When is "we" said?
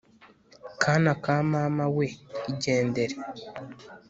1.95-2.05